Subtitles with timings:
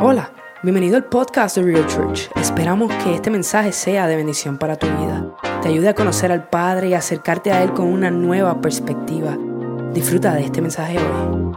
[0.00, 2.30] Hola, bienvenido al podcast de Real Church.
[2.36, 5.36] Esperamos que este mensaje sea de bendición para tu vida.
[5.60, 9.36] Te ayude a conocer al Padre y acercarte a Él con una nueva perspectiva.
[9.92, 11.52] Disfruta de este mensaje hoy.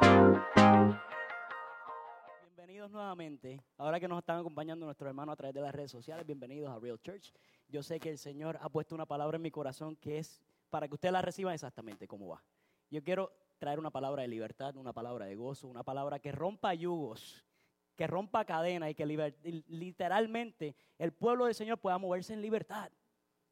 [2.55, 3.61] Bienvenidos nuevamente.
[3.77, 6.79] Ahora que nos están acompañando nuestros hermanos a través de las redes sociales, bienvenidos a
[6.79, 7.31] Real Church.
[7.69, 10.87] Yo sé que el Señor ha puesto una palabra en mi corazón que es para
[10.87, 12.43] que ustedes la reciban exactamente como va.
[12.89, 16.73] Yo quiero traer una palabra de libertad, una palabra de gozo, una palabra que rompa
[16.73, 17.45] yugos,
[17.95, 19.05] que rompa cadenas y que
[19.67, 22.91] literalmente el pueblo del Señor pueda moverse en libertad.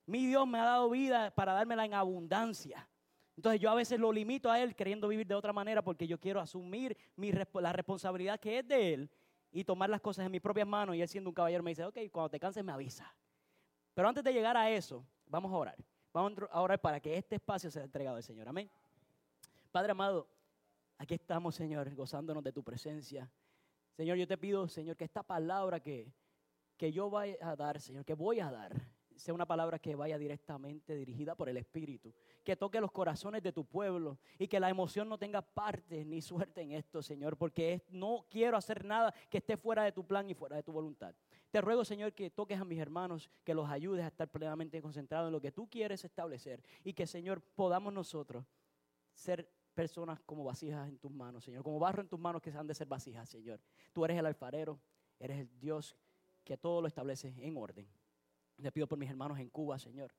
[0.06, 2.88] Mi Dios me ha dado vida para dármela en abundancia.
[3.36, 6.20] Entonces yo a veces lo limito a Él queriendo vivir de otra manera porque yo
[6.20, 9.10] quiero asumir mi, la responsabilidad que es de Él
[9.52, 10.96] y tomar las cosas en mis propias manos.
[10.96, 13.16] Y Él siendo un caballero me dice, ok, cuando te canses me avisa.
[13.94, 15.78] Pero antes de llegar a eso, vamos a orar.
[16.12, 18.48] Vamos a orar para que este espacio sea entregado al Señor.
[18.48, 18.70] Amén.
[19.72, 20.28] Padre amado,
[20.98, 23.30] aquí estamos, Señor, gozándonos de tu presencia.
[24.00, 26.14] Señor, yo te pido, Señor, que esta palabra que,
[26.78, 28.72] que yo voy a dar, Señor, que voy a dar,
[29.18, 33.52] sea una palabra que vaya directamente dirigida por el Espíritu, que toque los corazones de
[33.52, 37.84] tu pueblo y que la emoción no tenga parte ni suerte en esto, Señor, porque
[37.90, 41.14] no quiero hacer nada que esté fuera de tu plan y fuera de tu voluntad.
[41.52, 45.28] Te ruego, Señor, que toques a mis hermanos, que los ayudes a estar plenamente concentrados
[45.28, 48.46] en lo que tú quieres establecer y que, Señor, podamos nosotros
[49.12, 52.68] ser personas como vasijas en tus manos, Señor, como barro en tus manos que han
[52.68, 53.62] de ser vasijas, Señor.
[53.94, 54.78] Tú eres el alfarero,
[55.18, 55.96] eres el Dios
[56.44, 57.88] que todo lo establece en orden.
[58.62, 60.14] Te pido por mis hermanos en Cuba, Señor,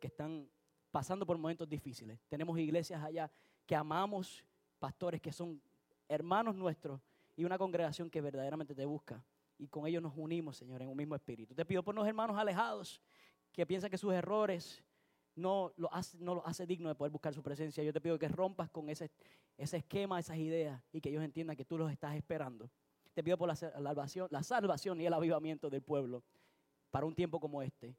[0.00, 0.48] que están
[0.90, 2.18] pasando por momentos difíciles.
[2.26, 3.30] Tenemos iglesias allá
[3.66, 4.46] que amamos,
[4.78, 5.60] pastores que son
[6.08, 6.98] hermanos nuestros
[7.36, 9.22] y una congregación que verdaderamente te busca.
[9.58, 11.54] Y con ellos nos unimos, Señor, en un mismo espíritu.
[11.54, 13.02] Te pido por los hermanos alejados
[13.52, 14.82] que piensan que sus errores
[15.34, 17.82] no lo hace, no lo hace digno de poder buscar su presencia.
[17.82, 19.10] Yo te pido que rompas con ese,
[19.56, 22.70] ese esquema, esas ideas y que ellos entiendan que tú los estás esperando.
[23.14, 26.22] Te pido por la salvación, la salvación y el avivamiento del pueblo
[26.90, 27.96] para un tiempo como este.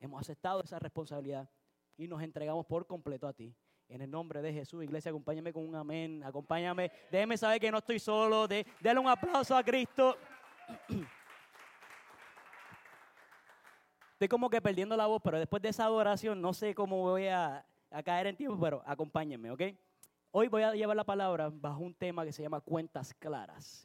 [0.00, 1.48] Hemos aceptado esa responsabilidad
[1.96, 3.54] y nos entregamos por completo a ti.
[3.88, 6.22] En el nombre de Jesús, iglesia, acompáñame con un amén.
[6.24, 6.90] Acompáñame.
[7.10, 8.48] Déjeme saber que no estoy solo.
[8.48, 10.16] De, déle un aplauso a Cristo.
[14.22, 17.26] Estoy como que perdiendo la voz, pero después de esa adoración no sé cómo voy
[17.26, 17.66] a,
[18.04, 19.62] caer en tiempo, pero acompáñenme, ¿ok?
[20.30, 23.84] Hoy voy a llevar la palabra bajo un tema que se llama cuentas claras.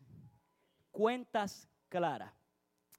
[0.92, 2.32] Cuentas claras.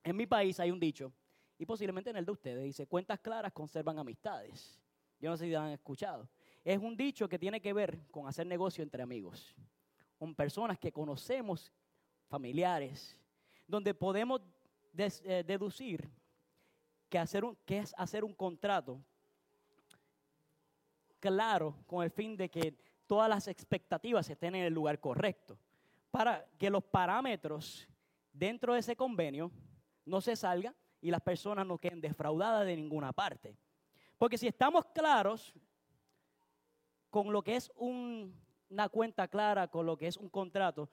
[0.03, 1.13] En mi país hay un dicho,
[1.57, 4.77] y posiblemente en el de ustedes, dice, cuentas claras conservan amistades.
[5.21, 6.29] Yo no sé si lo han escuchado.
[6.65, 9.55] Es un dicho que tiene que ver con hacer negocio entre amigos,
[10.19, 11.73] con personas que conocemos,
[12.27, 13.17] familiares,
[13.65, 14.41] donde podemos
[14.97, 16.11] eh, deducir
[17.09, 19.01] que, hacer un, que es hacer un contrato
[21.21, 22.77] claro con el fin de que
[23.07, 25.59] todas las expectativas estén en el lugar correcto,
[26.11, 27.89] para que los parámetros
[28.33, 29.51] dentro de ese convenio
[30.05, 33.57] no se salgan y las personas no queden defraudadas de ninguna parte.
[34.17, 35.55] Porque si estamos claros
[37.11, 40.89] con lo que es una cuenta clara, con lo que es un contrato,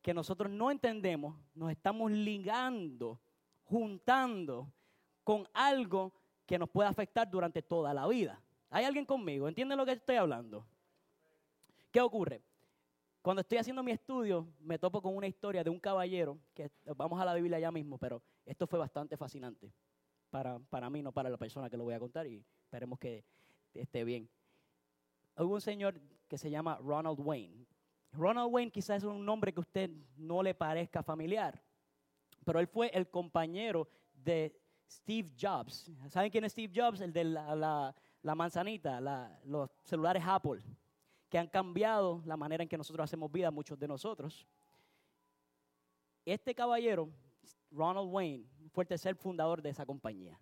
[0.00, 3.20] que nosotros no entendemos, nos estamos ligando,
[3.64, 4.72] juntando
[5.24, 6.12] con algo
[6.46, 8.40] que nos puede afectar durante toda la vida.
[8.70, 9.48] ¿Hay alguien conmigo?
[9.48, 10.64] ¿Entienden lo que estoy hablando?
[11.90, 12.42] ¿Qué ocurre?
[13.20, 17.20] Cuando estoy haciendo mi estudio, me topo con una historia de un caballero, que vamos
[17.20, 19.72] a la Biblia ya mismo, pero esto fue bastante fascinante
[20.30, 23.24] para, para mí, no para la persona que lo voy a contar, y esperemos que
[23.74, 24.28] esté bien.
[25.36, 27.66] Hubo un señor que se llama Ronald Wayne.
[28.12, 31.62] Ronald Wayne quizás es un nombre que a usted no le parezca familiar,
[32.44, 35.90] pero él fue el compañero de Steve Jobs.
[36.08, 37.00] ¿Saben quién es Steve Jobs?
[37.00, 39.00] El de la, manzanita,
[39.44, 40.62] los celulares Apple,
[41.28, 44.46] que han cambiado la manera en que nosotros hacemos vida, muchos de nosotros.
[46.24, 47.10] Este caballero,
[47.70, 50.38] Ronald Wayne, fue el tercer fundador de esa compañía,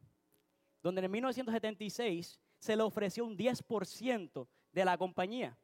[0.83, 5.57] donde en 1976 se le ofreció un 10% de la compañía.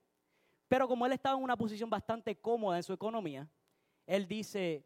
[0.69, 3.48] Pero como él estaba en una posición bastante cómoda en su economía,
[4.06, 4.84] él dice,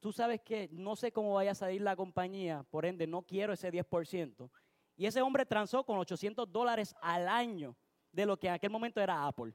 [0.00, 3.52] tú sabes que no sé cómo vaya a salir la compañía, por ende no quiero
[3.52, 4.50] ese 10%.
[4.96, 7.76] Y ese hombre transó con 800 dólares al año
[8.12, 9.54] de lo que en aquel momento era Apple.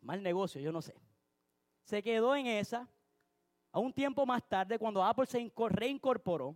[0.00, 0.94] Mal negocio, yo no sé.
[1.84, 2.88] Se quedó en esa.
[3.70, 6.54] A un tiempo más tarde, cuando Apple se reincorporó,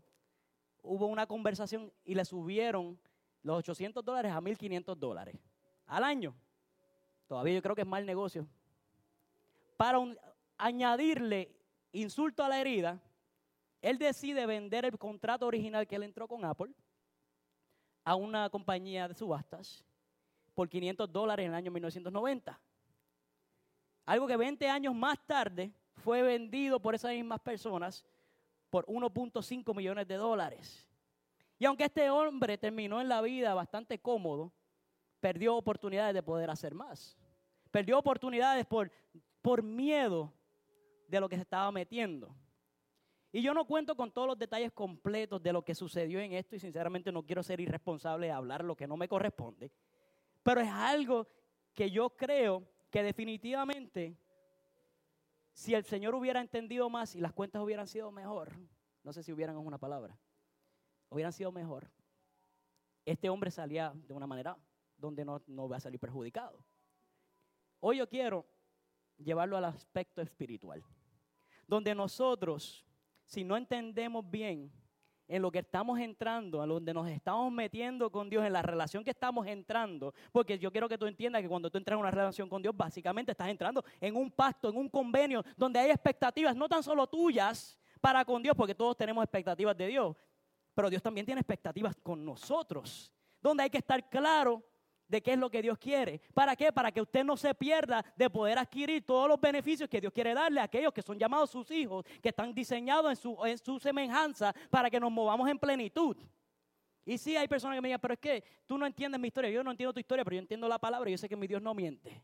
[0.82, 2.99] hubo una conversación y le subieron
[3.43, 5.37] los 800 dólares a 1.500 dólares
[5.87, 6.35] al año.
[7.26, 8.47] Todavía yo creo que es mal negocio.
[9.79, 9.99] Para
[10.59, 11.56] añadirle
[12.00, 13.00] insulto a la herida,
[13.82, 16.72] él decide vender el contrato original que él entró con Apple
[18.04, 19.84] a una compañía de subastas
[20.54, 22.58] por 500 dólares en el año 1990.
[24.06, 28.04] Algo que 20 años más tarde fue vendido por esas mismas personas
[28.70, 30.88] por 1.5 millones de dólares.
[31.58, 34.52] Y aunque este hombre terminó en la vida bastante cómodo,
[35.20, 37.16] perdió oportunidades de poder hacer más.
[37.70, 38.90] Perdió oportunidades por,
[39.42, 40.32] por miedo
[41.08, 42.35] de lo que se estaba metiendo.
[43.32, 46.56] Y yo no cuento con todos los detalles completos de lo que sucedió en esto
[46.56, 49.70] y sinceramente no quiero ser irresponsable de hablar lo que no me corresponde.
[50.43, 51.29] Pero es algo
[51.75, 54.17] que yo creo que definitivamente
[55.53, 58.52] si el Señor hubiera entendido más y las cuentas hubieran sido mejor,
[59.02, 60.19] no sé si hubieran una palabra,
[61.11, 61.91] hubieran sido mejor,
[63.05, 64.56] este hombre salía de una manera
[64.97, 66.64] donde no, no va a salir perjudicado.
[67.81, 68.47] Hoy yo quiero
[69.18, 70.82] llevarlo al aspecto espiritual,
[71.66, 72.84] donde nosotros,
[73.24, 74.72] si no entendemos bien
[75.28, 79.02] en lo que estamos entrando, en donde nos estamos metiendo con Dios, en la relación
[79.02, 82.10] que estamos entrando, porque yo quiero que tú entiendas que cuando tú entras en una
[82.10, 86.54] relación con Dios, básicamente estás entrando en un pacto, en un convenio, donde hay expectativas,
[86.54, 90.16] no tan solo tuyas para con Dios, porque todos tenemos expectativas de Dios,
[90.74, 94.62] pero Dios también tiene expectativas con nosotros, donde hay que estar claro
[95.08, 96.20] de qué es lo que Dios quiere.
[96.35, 96.73] ¿Para qué?
[96.73, 100.35] Para que usted no se pierda de poder adquirir todos los beneficios que Dios quiere
[100.35, 103.79] darle a aquellos que son llamados sus hijos, que están diseñados en su, en su
[103.79, 106.17] semejanza para que nos movamos en plenitud.
[107.05, 109.49] Y sí, hay personas que me digan, pero es que tú no entiendes mi historia,
[109.49, 111.47] yo no entiendo tu historia, pero yo entiendo la palabra y yo sé que mi
[111.47, 112.20] Dios no miente.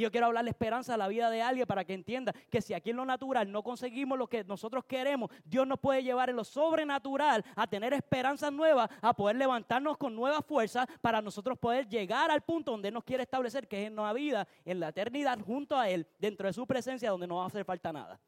[0.00, 2.72] Y yo quiero hablarle esperanza a la vida de alguien para que entienda que si
[2.72, 6.36] aquí en lo natural no conseguimos lo que nosotros queremos, Dios nos puede llevar en
[6.36, 11.86] lo sobrenatural a tener esperanzas nuevas, a poder levantarnos con nuevas fuerzas para nosotros poder
[11.86, 14.88] llegar al punto donde Él nos quiere establecer, que es en una vida, en la
[14.88, 18.18] eternidad, junto a Él, dentro de su presencia, donde no va a hacer falta nada.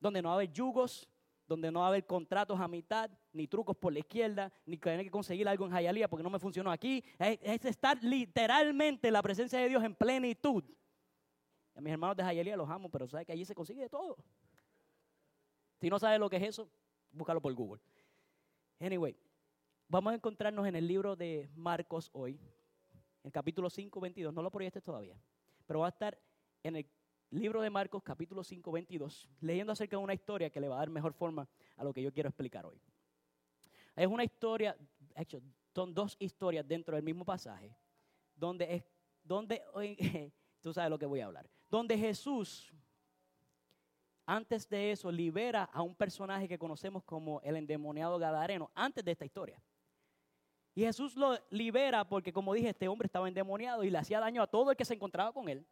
[0.00, 1.06] Donde no va a haber yugos,
[1.46, 5.04] donde no va a haber contratos a mitad, ni trucos por la izquierda, ni tener
[5.04, 7.02] que conseguir algo en Jayalía porque no me funcionó aquí.
[7.18, 10.62] Es, estar literalmente en la presencia de Dios en plenitud.
[11.78, 14.16] A mis hermanos de Jayalía los amo, pero sabe que allí se consigue de todo.
[15.80, 16.68] Si no sabes lo que es eso,
[17.12, 17.80] búscalo por Google.
[18.80, 19.16] Anyway,
[19.86, 22.40] vamos a encontrarnos en el libro de Marcos hoy,
[23.22, 24.34] el capítulo 5, 22.
[24.34, 25.16] No lo proyectes todavía,
[25.68, 26.18] pero va a estar
[26.64, 26.90] en el
[27.30, 30.78] libro de Marcos, capítulo 5, 22, leyendo acerca de una historia que le va a
[30.80, 32.82] dar mejor forma a lo que yo quiero explicar hoy.
[33.94, 34.76] Es una historia,
[35.14, 35.40] hecho,
[35.72, 37.72] son dos historias dentro del mismo pasaje,
[38.34, 38.84] donde, es,
[39.22, 39.62] donde
[40.60, 42.72] tú sabes lo que voy a hablar, donde Jesús,
[44.24, 49.12] antes de eso, libera a un personaje que conocemos como el endemoniado Gadareno, antes de
[49.12, 49.62] esta historia.
[50.74, 54.42] Y Jesús lo libera porque, como dije, este hombre estaba endemoniado y le hacía daño
[54.42, 55.66] a todo el que se encontraba con él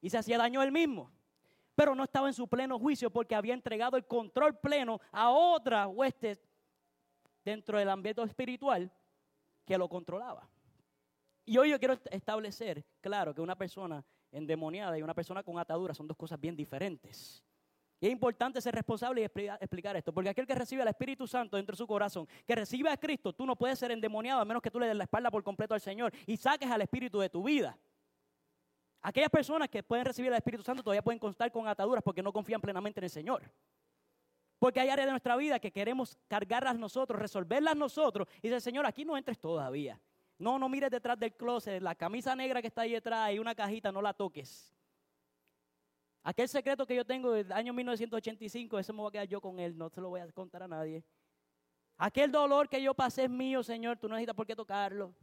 [0.00, 1.10] y se hacía daño él mismo.
[1.74, 5.86] Pero no estaba en su pleno juicio porque había entregado el control pleno a otra
[5.86, 6.38] hueste
[7.44, 8.90] dentro del ambiente espiritual
[9.64, 10.48] que lo controlaba.
[11.44, 15.94] Y hoy yo quiero establecer, claro, que una persona endemoniada y una persona con atadura
[15.94, 17.44] son dos cosas bien diferentes.
[17.98, 21.56] Y es importante ser responsable y explicar esto, porque aquel que recibe al Espíritu Santo
[21.56, 24.62] dentro de su corazón, que recibe a Cristo, tú no puedes ser endemoniado a menos
[24.62, 27.30] que tú le des la espalda por completo al Señor y saques al Espíritu de
[27.30, 27.78] tu vida.
[29.00, 32.32] Aquellas personas que pueden recibir el Espíritu Santo todavía pueden constar con ataduras porque no
[32.32, 33.50] confían plenamente en el Señor.
[34.58, 38.26] Porque hay áreas de nuestra vida que queremos cargarlas nosotros, resolverlas nosotros.
[38.42, 40.00] Y dice, Señor, aquí no entres todavía.
[40.38, 43.54] No, no mires detrás del closet, la camisa negra que está ahí detrás y una
[43.54, 44.74] cajita, no la toques.
[46.22, 49.58] Aquel secreto que yo tengo del año 1985, ese me voy a quedar yo con
[49.60, 51.04] él, no se lo voy a contar a nadie.
[51.96, 55.14] Aquel dolor que yo pasé es mío, Señor, tú no necesitas por qué tocarlo.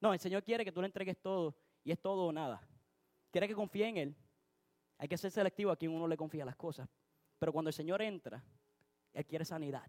[0.00, 2.62] No, el Señor quiere que tú le entregues todo y es todo o nada
[3.36, 4.16] quiere que confíe en Él,
[4.96, 6.88] hay que ser selectivo a quien uno le confía las cosas.
[7.38, 8.42] Pero cuando el Señor entra,
[9.12, 9.84] Él quiere sanidad.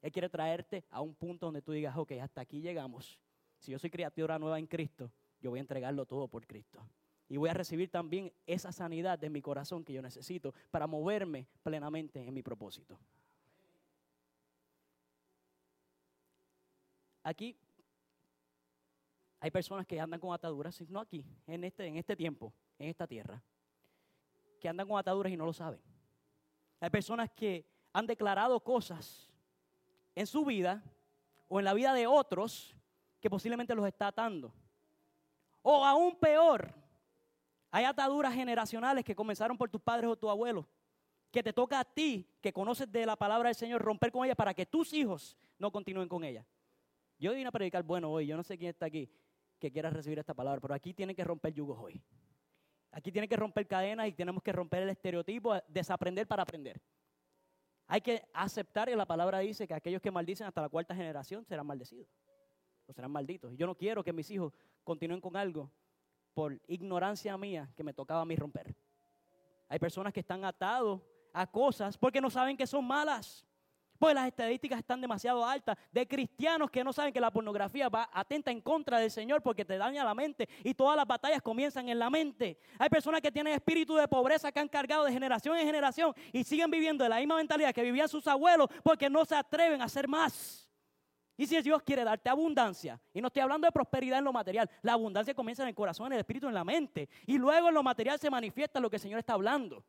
[0.00, 3.18] Él quiere traerte a un punto donde tú digas, ok, hasta aquí llegamos.
[3.58, 5.10] Si yo soy criatura nueva en Cristo,
[5.40, 6.80] yo voy a entregarlo todo por Cristo.
[7.28, 11.46] Y voy a recibir también esa sanidad de mi corazón que yo necesito para moverme
[11.62, 12.98] plenamente en mi propósito.
[17.22, 17.58] Aquí
[19.40, 23.06] hay personas que andan con ataduras, no aquí, en este, en este tiempo, en esta
[23.06, 23.42] tierra,
[24.58, 25.80] que andan con ataduras y no lo saben.
[26.80, 29.30] Hay personas que han declarado cosas
[30.14, 30.82] en su vida
[31.48, 32.77] o en la vida de otros
[33.20, 34.52] que posiblemente los está atando.
[35.62, 36.72] O aún peor,
[37.70, 40.66] hay ataduras generacionales que comenzaron por tus padres o tu abuelo,
[41.30, 44.34] que te toca a ti, que conoces de la palabra del Señor, romper con ella
[44.34, 46.46] para que tus hijos no continúen con ella.
[47.18, 49.10] Yo vine a predicar bueno hoy, yo no sé quién está aquí
[49.58, 52.00] que quiera recibir esta palabra, pero aquí tiene que romper yugos hoy.
[52.92, 56.80] Aquí tiene que romper cadenas y tenemos que romper el estereotipo, desaprender para aprender.
[57.88, 61.44] Hay que aceptar que la palabra dice que aquellos que maldicen hasta la cuarta generación
[61.44, 62.08] serán maldecidos
[62.88, 63.52] o serán malditos.
[63.52, 64.52] Y yo no quiero que mis hijos
[64.82, 65.70] continúen con algo
[66.34, 68.74] por ignorancia mía que me tocaba a mí romper.
[69.68, 71.00] Hay personas que están atados
[71.32, 73.44] a cosas porque no saben que son malas.
[73.98, 78.08] Pues las estadísticas están demasiado altas de cristianos que no saben que la pornografía va
[78.12, 81.88] atenta en contra del Señor porque te daña la mente y todas las batallas comienzan
[81.88, 82.58] en la mente.
[82.78, 86.44] Hay personas que tienen espíritu de pobreza que han cargado de generación en generación y
[86.44, 89.86] siguen viviendo de la misma mentalidad que vivían sus abuelos porque no se atreven a
[89.86, 90.67] hacer más.
[91.38, 94.68] Y si Dios quiere darte abundancia, y no estoy hablando de prosperidad en lo material,
[94.82, 97.74] la abundancia comienza en el corazón, en el espíritu, en la mente, y luego en
[97.74, 99.84] lo material se manifiesta lo que el Señor está hablando.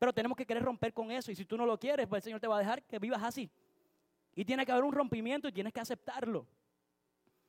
[0.00, 1.30] Pero tenemos que querer romper con eso.
[1.30, 3.22] Y si tú no lo quieres, pues el Señor te va a dejar que vivas
[3.22, 3.48] así.
[4.34, 6.48] Y tiene que haber un rompimiento y tienes que aceptarlo.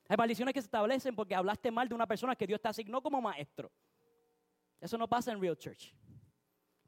[0.07, 3.01] Hay maldiciones que se establecen porque hablaste mal de una persona que Dios te asignó
[3.01, 3.71] como maestro.
[4.79, 5.91] Eso no pasa en Real Church.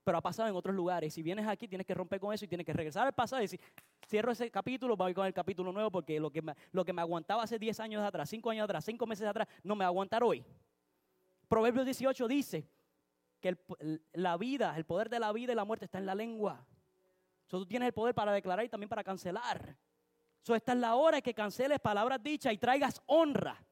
[0.06, 1.14] Pero ha pasado en otros lugares.
[1.14, 3.46] Si vienes aquí, tienes que romper con eso y tienes que regresar al pasado y
[3.46, 3.60] decir,
[4.08, 7.02] cierro ese capítulo, voy con el capítulo nuevo porque lo que me, lo que me
[7.02, 9.90] aguantaba hace 10 años atrás, 5 años atrás, 5 meses atrás, no me va a
[9.90, 10.46] aguantar hoy.
[11.50, 12.70] Proverbios 18 dice,
[13.46, 13.58] que
[14.14, 16.66] la vida, el poder de la vida y la muerte está en la lengua.
[17.46, 19.78] So, tú tienes el poder para declarar y también para cancelar.
[20.42, 23.64] So, esta es la hora que canceles palabras dichas y traigas honra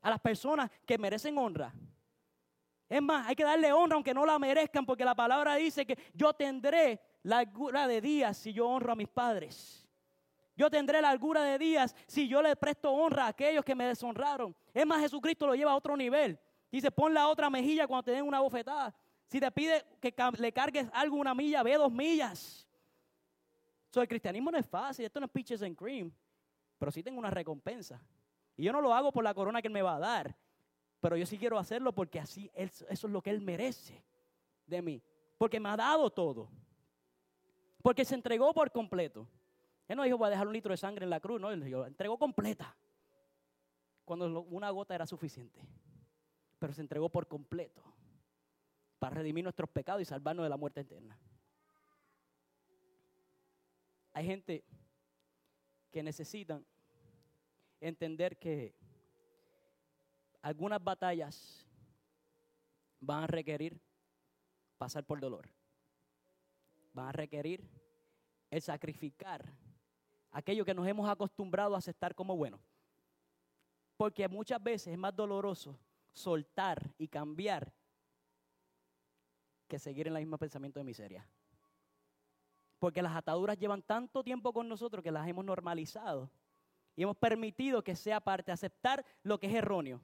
[0.00, 1.74] a las personas que merecen honra.
[2.88, 5.98] Es más, hay que darle honra aunque no la merezcan, porque la palabra dice que
[6.14, 9.86] yo tendré la largura de días si yo honro a mis padres.
[10.56, 13.84] Yo tendré la largura de días si yo le presto honra a aquellos que me
[13.84, 14.56] deshonraron.
[14.72, 16.38] Es más, Jesucristo lo lleva a otro nivel.
[16.70, 18.94] Dice, pon la otra mejilla cuando te den una bofetada.
[19.26, 22.66] Si te pide que le cargues algo una milla, ve dos millas.
[23.90, 26.12] So, el cristianismo no es fácil, esto no es peaches and cream,
[26.78, 28.00] pero sí tengo una recompensa.
[28.56, 30.36] Y yo no lo hago por la corona que él me va a dar,
[31.00, 34.04] pero yo sí quiero hacerlo porque así eso es lo que él merece
[34.66, 35.02] de mí.
[35.36, 36.50] Porque me ha dado todo.
[37.82, 39.28] Porque se entregó por completo.
[39.86, 41.64] Él no dijo voy a dejar un litro de sangre en la cruz, no, él
[41.64, 42.76] dijo, entregó completa.
[44.04, 45.60] Cuando una gota era suficiente.
[46.58, 47.82] Pero se entregó por completo
[48.98, 51.16] para redimir nuestros pecados y salvarnos de la muerte eterna.
[54.12, 54.64] Hay gente
[55.92, 56.66] que necesitan
[57.80, 58.74] entender que
[60.42, 61.66] algunas batallas
[63.00, 63.80] van a requerir
[64.76, 65.48] pasar por dolor.
[66.92, 67.68] Van a requerir
[68.50, 69.44] el sacrificar
[70.30, 72.60] aquello que nos hemos acostumbrado a aceptar como bueno.
[73.96, 75.78] Porque muchas veces es más doloroso
[76.12, 77.72] soltar y cambiar
[79.66, 81.26] que seguir en el mismo pensamiento de miseria.
[82.78, 86.30] Porque las ataduras llevan tanto tiempo con nosotros que las hemos normalizado
[86.94, 90.00] y hemos permitido que sea parte, aceptar lo que es erróneo.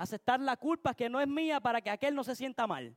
[0.00, 2.96] Aceptar la culpa que no es mía para que aquel no se sienta mal.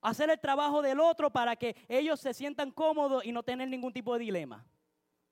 [0.00, 3.92] Hacer el trabajo del otro para que ellos se sientan cómodos y no tener ningún
[3.92, 4.64] tipo de dilema.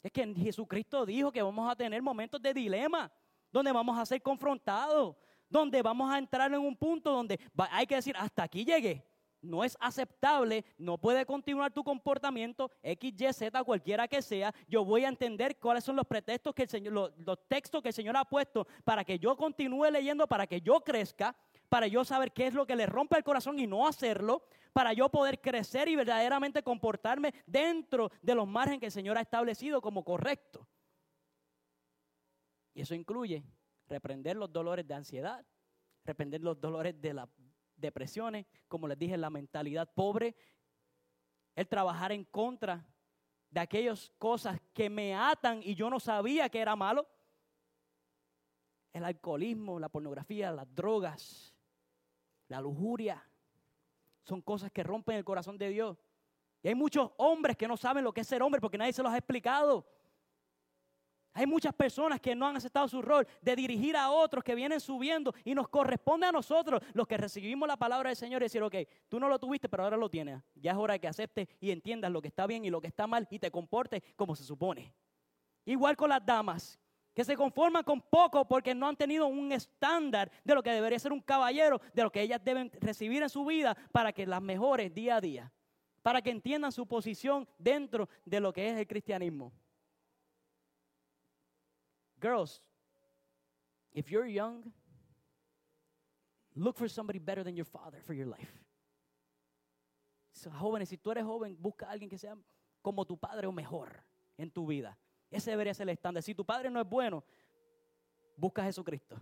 [0.02, 3.11] Es que Jesucristo dijo que vamos a tener momentos de dilema,
[3.50, 5.16] donde vamos a ser confrontados,
[5.49, 9.08] donde vamos a entrar en un punto donde hay que decir, hasta aquí llegué.
[9.40, 14.52] No es aceptable, no puede continuar tu comportamiento, X, Y, Z, cualquiera que sea.
[14.66, 17.88] Yo voy a entender cuáles son los pretextos que el Señor, los, los textos que
[17.88, 21.37] el Señor ha puesto para que yo continúe leyendo, para que yo crezca,
[21.68, 24.42] para yo saber qué es lo que le rompe el corazón y no hacerlo,
[24.73, 29.23] para yo poder crecer y verdaderamente comportarme dentro de los márgenes que el Señor ha
[29.23, 30.66] establecido como correcto.
[32.75, 33.42] Y eso incluye
[33.88, 35.45] reprender los dolores de ansiedad,
[36.04, 37.28] reprender los dolores de las
[37.78, 40.37] depresiones, como les dije, la mentalidad pobre,
[41.54, 42.87] el trabajar en contra
[43.50, 47.08] de aquellas cosas que me atan y yo no sabía que era malo.
[48.92, 51.54] El alcoholismo, la pornografía, las drogas,
[52.49, 53.23] la lujuria,
[54.25, 55.97] son cosas que rompen el corazón de Dios.
[56.62, 59.02] Y hay muchos hombres que no saben lo que es ser hombre porque nadie se
[59.02, 59.87] los ha explicado.
[61.35, 64.80] Hay muchas personas que no han aceptado su rol de dirigir a otros que vienen
[64.80, 68.75] subiendo y nos corresponde a nosotros los que recibimos la palabra del Señor decir, ok,
[69.08, 70.42] tú no lo tuviste, pero ahora lo tienes.
[70.56, 73.06] Ya es hora que aceptes y entiendas lo que está bien y lo que está
[73.06, 74.92] mal y te comportes como se supone.
[75.64, 76.78] Igual con las damas,
[77.14, 80.99] que se conforman con poco porque no han tenido un estándar de lo que debería
[80.99, 84.40] ser un caballero, de lo que ellas deben recibir en su vida para que las
[84.40, 85.52] mejores día a día,
[86.00, 89.52] para que entiendan su posición dentro de lo que es el cristianismo.
[92.20, 92.62] Girls,
[93.92, 94.72] if you're young,
[96.54, 98.52] look for somebody better than your father for your life.
[100.60, 102.37] Jóvenes, si tú eres joven, busca a alguien que sea
[102.82, 104.04] como tu padre o mejor
[104.37, 104.96] en tu vida.
[105.30, 106.22] Ese debería ser el estándar.
[106.22, 107.25] Si tu padre no es bueno,
[108.37, 109.18] busca a Jesucristo.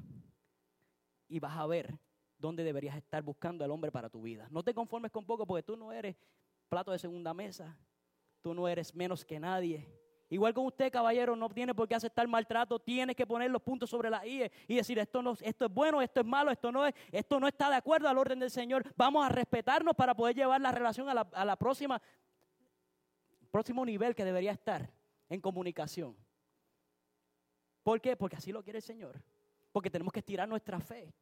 [1.28, 1.98] Y vas a ver
[2.38, 4.46] dónde deberías estar buscando al hombre para tu vida.
[4.50, 6.16] No te conformes con poco porque tú no eres
[6.68, 7.76] plato de segunda mesa.
[8.42, 9.88] Tú no eres menos que nadie.
[10.28, 13.88] Igual con usted, caballero, no tiene por qué aceptar maltrato, tiene que poner los puntos
[13.88, 16.85] sobre la I y decir esto, no, esto es bueno, esto es malo, esto no,
[16.85, 18.85] es, esto no está de acuerdo al orden del Señor.
[18.97, 22.02] Vamos a respetarnos para poder llevar la relación a la, a la próxima,
[23.52, 24.90] próximo nivel que debería estar
[25.28, 26.16] en comunicación.
[27.85, 28.16] ¿Por qué?
[28.16, 29.23] Porque así lo quiere el Señor.
[29.71, 31.14] Porque tenemos que estirar nuestra fe.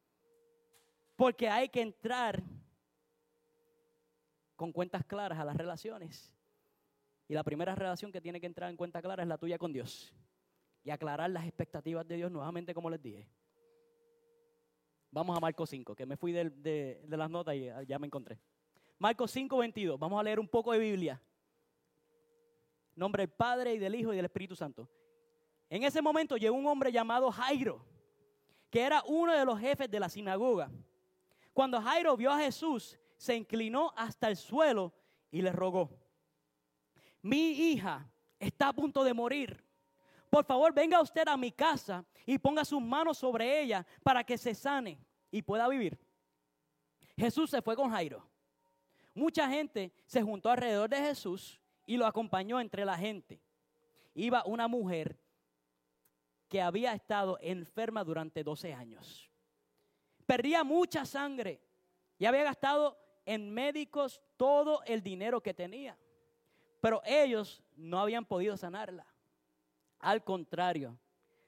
[1.15, 2.41] Porque hay que entrar
[4.55, 6.34] con cuentas claras a las relaciones.
[7.27, 9.73] Y la primera relación que tiene que entrar en cuenta clara es la tuya con
[9.73, 10.13] Dios.
[10.83, 13.27] Y aclarar las expectativas de Dios nuevamente, como les dije.
[15.09, 18.37] Vamos a Marcos 5, que me fui de, de las notas y ya me encontré.
[18.99, 19.99] Marcos 5, 22.
[19.99, 21.19] Vamos a leer un poco de Biblia.
[22.95, 24.87] Nombre del Padre y del Hijo y del Espíritu Santo.
[25.69, 27.83] En ese momento llegó un hombre llamado Jairo,
[28.69, 30.69] que era uno de los jefes de la sinagoga.
[31.53, 34.93] Cuando Jairo vio a Jesús, se inclinó hasta el suelo
[35.31, 36.04] y le rogó
[37.25, 38.07] mi hija
[38.39, 39.59] está a punto de morir.
[40.29, 44.37] Por favor, venga usted a mi casa y ponga sus manos sobre ella para que
[44.37, 44.99] se sane
[45.31, 45.97] y pueda vivir.
[47.17, 48.23] Jesús se fue con Jairo.
[49.15, 53.41] Mucha gente se juntó alrededor de Jesús y lo acompañó entre la gente.
[54.13, 55.17] Iba una mujer
[56.47, 59.31] que había estado enferma durante 12 años.
[60.27, 61.59] Perdía mucha sangre
[62.19, 65.97] y había gastado en médicos todo el dinero que tenía.
[66.85, 69.07] Pero ellos no habían podido sanarla.
[69.97, 70.99] Al contrario,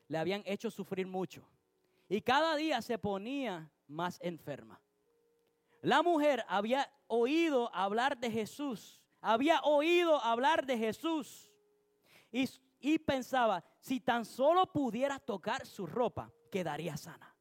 [0.08, 1.48] le habían hecho sufrir mucho.
[2.10, 4.82] Y cada día se ponía más enferma.
[5.84, 9.00] La mujer había oído hablar de Jesús.
[9.22, 11.52] Había oído hablar de Jesús.
[12.32, 17.32] Y, y pensaba, si tan solo pudiera tocar su ropa, quedaría sana.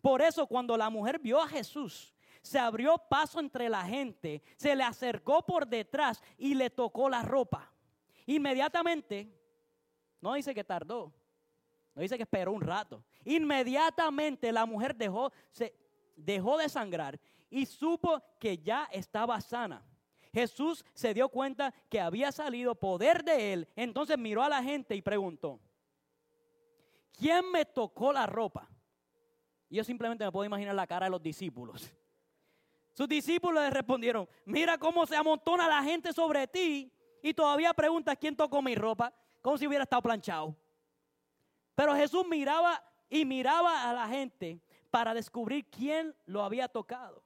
[0.00, 2.14] Por eso cuando la mujer vio a Jesús,
[2.48, 7.22] se abrió paso entre la gente, se le acercó por detrás y le tocó la
[7.22, 7.70] ropa.
[8.26, 9.30] Inmediatamente,
[10.20, 11.12] no dice que tardó,
[11.94, 13.04] no dice que esperó un rato.
[13.24, 15.74] Inmediatamente la mujer dejó, se,
[16.16, 19.84] dejó de sangrar y supo que ya estaba sana.
[20.32, 23.68] Jesús se dio cuenta que había salido poder de él.
[23.76, 25.60] Entonces miró a la gente y preguntó,
[27.12, 28.68] ¿quién me tocó la ropa?
[29.68, 31.92] Yo simplemente me puedo imaginar la cara de los discípulos.
[32.98, 38.16] Sus discípulos le respondieron, mira cómo se amontona la gente sobre ti y todavía preguntas
[38.20, 40.56] quién tocó mi ropa, como si hubiera estado planchado.
[41.76, 47.22] Pero Jesús miraba y miraba a la gente para descubrir quién lo había tocado.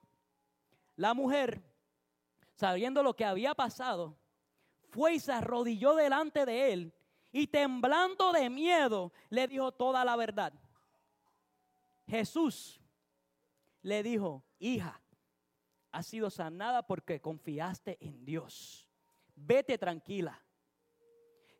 [0.94, 1.62] La mujer,
[2.52, 4.18] sabiendo lo que había pasado,
[4.90, 6.94] fue y se arrodilló delante de él
[7.32, 10.52] y temblando de miedo le dijo toda la verdad.
[12.06, 12.78] Jesús
[13.80, 15.02] le dijo, hija,
[15.92, 18.88] has sido sanada porque confiaste en Dios.
[19.37, 20.42] Vete tranquila.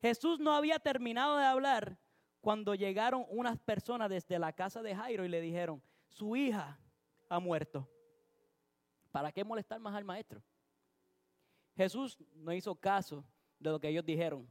[0.01, 1.99] Jesús no había terminado de hablar
[2.41, 6.81] cuando llegaron unas personas desde la casa de Jairo y le dijeron, su hija
[7.29, 7.89] ha muerto.
[9.13, 10.43] ¿Para qué molestar más al maestro?
[11.77, 13.25] Jesús no hizo caso
[13.59, 14.49] de lo que ellos dijeron,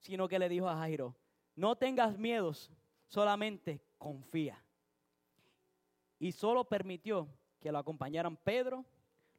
[0.00, 1.14] sino que le dijo a Jairo,
[1.54, 2.70] no tengas miedos,
[3.06, 4.62] solamente confía.
[6.18, 7.28] Y solo permitió
[7.60, 8.84] que lo acompañaran Pedro,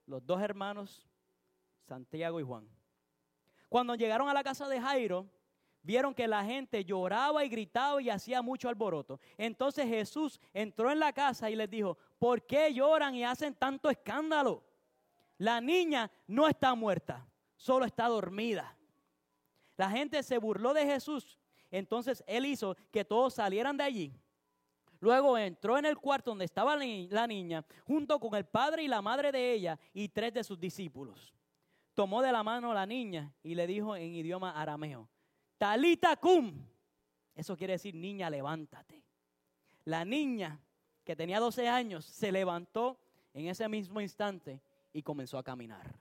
[0.10, 1.08] los dos hermanos,
[1.88, 2.68] Santiago y Juan.
[3.70, 5.30] Cuando llegaron a la casa de Jairo,
[5.84, 9.20] vieron que la gente lloraba y gritaba y hacía mucho alboroto.
[9.38, 13.90] Entonces Jesús entró en la casa y les dijo, ¿por qué lloran y hacen tanto
[13.90, 14.64] escándalo?
[15.38, 18.76] La niña no está muerta, solo está dormida.
[19.78, 21.38] La gente se burló de Jesús.
[21.70, 24.20] Entonces él hizo que todos salieran de allí
[25.02, 29.02] Luego entró en el cuarto donde estaba la niña, junto con el padre y la
[29.02, 31.34] madre de ella y tres de sus discípulos.
[31.94, 35.08] Tomó de la mano a la niña y le dijo en idioma arameo,
[35.58, 36.54] Talita cum.
[37.36, 39.04] Eso quiere decir, niña, levántate.
[39.86, 40.60] La niña,
[41.04, 43.00] que tenía 12 años, se levantó
[43.34, 45.96] en ese mismo instante y comenzó a caminar.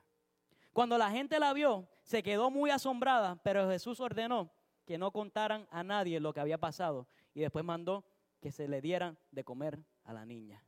[0.73, 4.51] Cuando la gente la vio, se quedó muy asombrada, pero Jesús ordenó
[4.85, 8.03] que no contaran a nadie lo que había pasado y después mandó
[8.39, 10.63] que se le dieran de comer a la niña.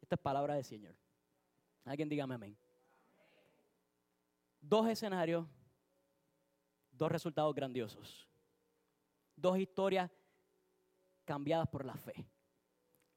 [0.00, 0.94] Esta es palabra del Señor.
[1.84, 2.56] Alguien dígame amén.
[4.60, 5.46] Dos escenarios,
[6.90, 8.28] dos resultados grandiosos.
[9.36, 10.10] Dos historias
[11.24, 12.26] cambiadas por la fe.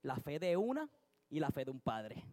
[0.02, 0.90] La fe de una
[1.30, 2.24] y la fe de un padre.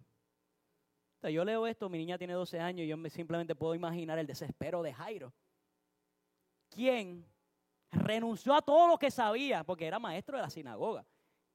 [1.23, 4.27] yo leo esto, mi niña tiene 12 años y yo me simplemente puedo imaginar el
[4.27, 5.33] desespero de Jairo.
[6.71, 7.27] ¿Quién
[7.91, 11.07] renunció a todo lo que sabía, porque era maestro de la sinagoga.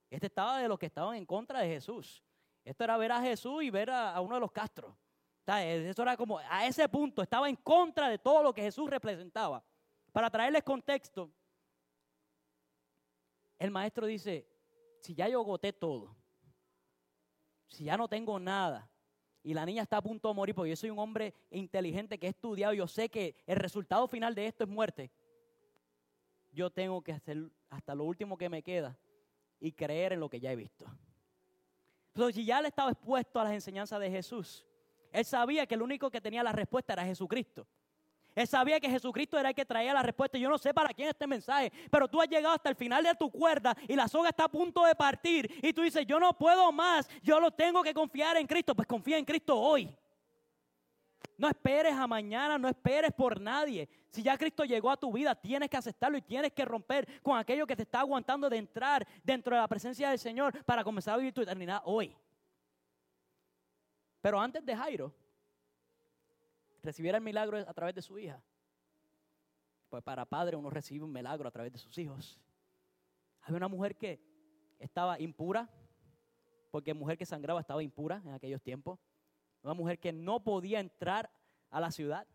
[0.09, 2.23] Este estaba de los que estaban en contra de Jesús.
[2.63, 4.93] Esto era ver a Jesús y ver a, uno de los castros.
[5.45, 9.63] Eso era como, a ese punto, estaba en contra de todo lo que Jesús representaba.
[10.11, 11.31] Para traerles contexto,
[13.57, 14.47] el maestro dice,
[14.99, 16.15] si ya yo agoté todo,
[17.67, 18.89] si ya no tengo nada,
[19.43, 22.27] y la niña está a punto de morir, porque yo soy un hombre inteligente que
[22.27, 25.11] he estudiado, yo sé que el resultado final de esto es muerte,
[26.51, 28.97] yo tengo que hacer hasta lo último que me queda
[29.59, 30.85] y creer en lo que ya he visto.
[32.13, 34.65] Entonces, si ya él estaba expuesto a las enseñanzas de Jesús,
[35.11, 37.67] él sabía que el único que tenía la respuesta era Jesucristo.
[38.33, 40.37] Él sabía que Jesucristo era el que traía la respuesta.
[40.37, 43.13] Yo no sé para quién este mensaje, pero tú has llegado hasta el final de
[43.15, 46.37] tu cuerda y la soga está a punto de partir y tú dices, yo no
[46.37, 48.73] puedo más, yo lo tengo que confiar en Cristo.
[48.73, 49.93] Pues confía en Cristo hoy.
[51.41, 53.89] No esperes a mañana, no esperes por nadie.
[54.11, 57.35] Si ya Cristo llegó a tu vida, tienes que aceptarlo y tienes que romper con
[57.35, 61.15] aquello que te está aguantando de entrar dentro de la presencia del Señor para comenzar
[61.15, 62.15] a vivir tu eternidad hoy.
[64.21, 65.11] Pero antes de Jairo,
[66.83, 68.39] recibiera el milagro a través de su hija.
[69.89, 72.39] Pues para padre uno recibe un milagro a través de sus hijos.
[73.41, 74.21] Había una mujer que
[74.77, 75.67] estaba impura,
[76.69, 78.99] porque mujer que sangraba estaba impura en aquellos tiempos.
[79.63, 81.29] Una mujer que no podía entrar
[81.69, 82.27] a la ciudad,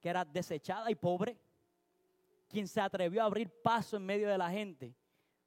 [0.00, 1.38] que era desechada y pobre,
[2.48, 4.94] quien se atrevió a abrir paso en medio de la gente,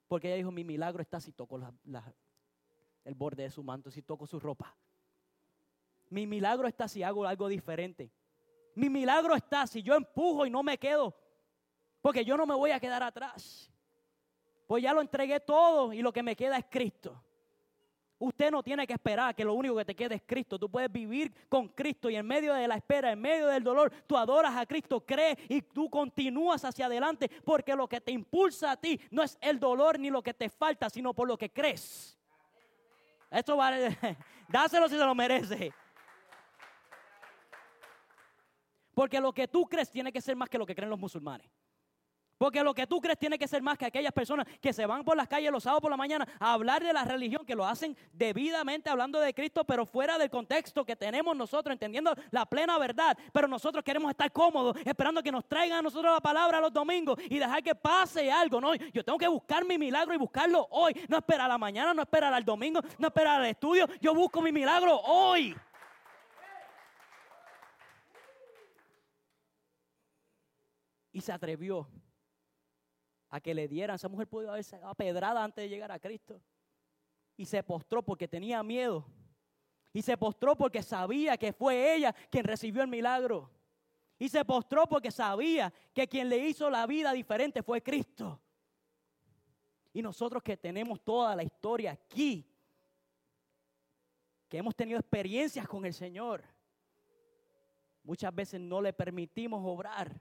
[0.06, 1.58] porque ella dijo, mi milagro está si toco
[3.04, 4.76] el borde de su manto, si toco su ropa.
[6.10, 8.12] Mi milagro está si hago algo diferente.
[8.74, 11.16] Mi milagro está si yo empujo y no me quedo.
[12.00, 13.72] Porque yo no me voy a quedar atrás.
[14.66, 17.22] Pues ya lo entregué todo y lo que me queda es Cristo.
[18.24, 20.56] Usted no tiene que esperar que lo único que te quede es Cristo.
[20.56, 23.92] Tú puedes vivir con Cristo y en medio de la espera, en medio del dolor,
[24.06, 28.70] tú adoras a Cristo, crees y tú continúas hacia adelante porque lo que te impulsa
[28.70, 31.50] a ti no es el dolor ni lo que te falta, sino por lo que
[31.50, 32.16] crees.
[33.28, 33.98] Esto vale,
[34.48, 35.72] dáselo si se lo merece.
[38.94, 41.50] Porque lo que tú crees tiene que ser más que lo que creen los musulmanes.
[42.42, 45.04] Porque lo que tú crees tiene que ser más que aquellas personas que se van
[45.04, 47.64] por las calles los sábados por la mañana a hablar de la religión, que lo
[47.64, 52.76] hacen debidamente hablando de Cristo, pero fuera del contexto que tenemos nosotros, entendiendo la plena
[52.78, 53.16] verdad.
[53.32, 57.16] Pero nosotros queremos estar cómodos, esperando que nos traigan a nosotros la palabra los domingos
[57.30, 58.60] y dejar que pase algo.
[58.60, 61.00] No, yo tengo que buscar mi milagro y buscarlo hoy.
[61.06, 63.86] No esperar a la mañana, no esperar al domingo, no esperar al estudio.
[64.00, 65.54] Yo busco mi milagro hoy.
[71.12, 71.86] y se atrevió
[73.32, 73.96] a que le dieran.
[73.96, 76.40] Esa mujer pudo haberse apedrada antes de llegar a Cristo.
[77.34, 79.06] Y se postró porque tenía miedo.
[79.92, 83.50] Y se postró porque sabía que fue ella quien recibió el milagro.
[84.18, 88.38] Y se postró porque sabía que quien le hizo la vida diferente fue Cristo.
[89.94, 92.46] Y nosotros que tenemos toda la historia aquí,
[94.46, 96.44] que hemos tenido experiencias con el Señor,
[98.02, 100.20] muchas veces no le permitimos obrar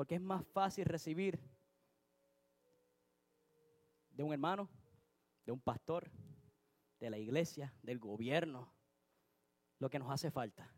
[0.00, 1.38] porque es más fácil recibir
[4.20, 4.68] de un hermano,
[5.46, 6.10] de un pastor,
[6.98, 8.70] de la iglesia, del gobierno,
[9.78, 10.70] lo que nos hace falta.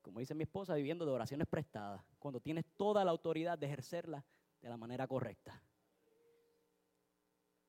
[0.00, 4.24] Como dice mi esposa, viviendo de oraciones prestadas, cuando tienes toda la autoridad de ejercerla
[4.62, 5.62] de la manera correcta.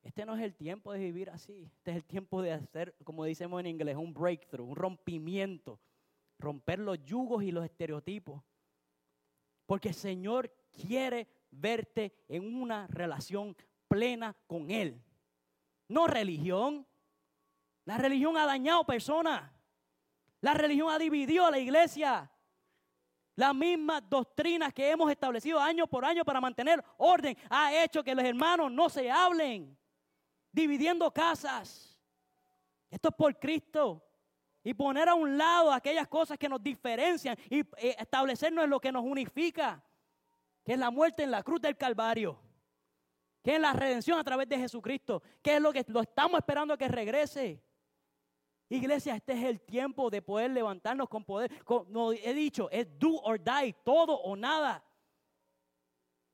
[0.01, 1.69] Este no es el tiempo de vivir así.
[1.75, 5.82] Este es el tiempo de hacer, como decimos en inglés, un breakthrough, un rompimiento.
[6.39, 8.41] Romper los yugos y los estereotipos.
[9.65, 13.54] Porque el Señor quiere verte en una relación
[13.91, 15.04] plena con Él.
[15.89, 16.88] No religión.
[17.84, 19.51] La religión ha dañado personas.
[20.39, 22.32] La religión ha dividido a la iglesia.
[23.36, 28.15] Las mismas doctrinas que hemos establecido año por año para mantener orden ha hecho que
[28.15, 29.77] los hermanos no se hablen,
[30.54, 31.99] dividiendo casas.
[32.89, 34.01] Esto es por Cristo
[34.63, 38.80] y poner a un lado aquellas cosas que nos diferencian y eh, establecernos en lo
[38.80, 39.84] que nos unifica,
[40.63, 42.39] que es la muerte en la cruz del Calvario,
[43.41, 46.73] que es la redención a través de Jesucristo, que es lo que lo estamos esperando
[46.73, 47.63] a que regrese.
[48.69, 51.51] Iglesia, este es el tiempo de poder levantarnos con poder.
[51.65, 54.84] Como he dicho, es do or die, todo o nada.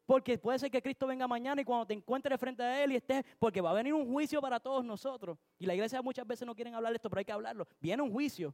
[0.06, 2.96] Porque puede ser que Cristo venga mañana y cuando te encuentres frente a Él y
[2.96, 5.38] estés, porque va a venir un juicio para todos nosotros.
[5.58, 7.68] Y la iglesia muchas veces no quieren hablar de esto, pero hay que hablarlo.
[7.80, 8.54] Viene un juicio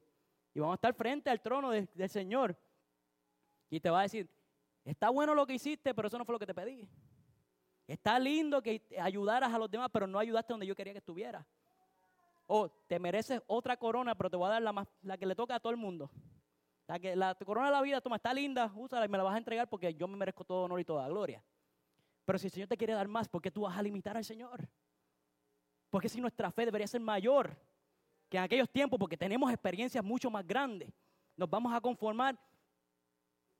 [0.53, 2.57] y vamos a estar frente al trono del Señor.
[3.69, 4.29] Y te va a decir,
[4.85, 6.89] está bueno lo que hiciste, pero eso no fue lo que te pedí.
[7.93, 11.45] Está lindo que ayudaras a los demás, pero no ayudaste donde yo quería que estuvieras.
[12.47, 15.35] O te mereces otra corona, pero te voy a dar la, más, la que le
[15.35, 16.09] toca a todo el mundo.
[16.87, 19.35] La, que, la corona de la vida, toma, está linda, úsala y me la vas
[19.35, 21.43] a entregar porque yo me merezco todo honor y toda gloria.
[22.25, 24.25] Pero si el Señor te quiere dar más, ¿por qué tú vas a limitar al
[24.25, 24.67] Señor?
[25.91, 27.55] Porque si nuestra fe debería ser mayor
[28.27, 30.91] que en aquellos tiempos, porque tenemos experiencias mucho más grandes,
[31.37, 32.39] nos vamos a conformar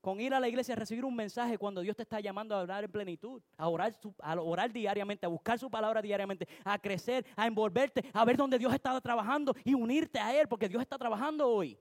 [0.04, 2.62] con ir a la iglesia a recibir un mensaje cuando Dios te está llamando a
[2.62, 8.04] orar en plenitud, a orar, diariamente, a buscar su palabra diariamente, a crecer, a envolverte,
[8.12, 11.80] a ver dónde Dios está trabajando y unirte a Él, porque Dios está trabajando hoy.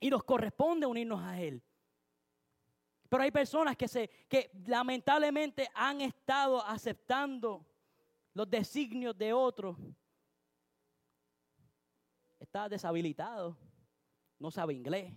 [0.00, 1.62] Y nos corresponde unirnos a Él.
[3.10, 7.66] Pero hay personas que, se, que lamentablemente han estado aceptando
[8.32, 9.76] los designios de otros.
[12.40, 13.58] Está deshabilitado,
[14.38, 15.12] no sabe inglés,